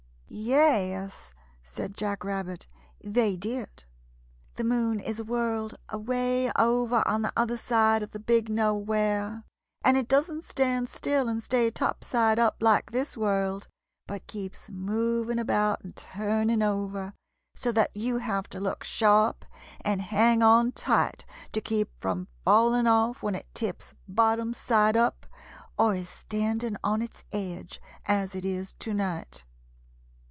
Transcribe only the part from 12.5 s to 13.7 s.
like this world,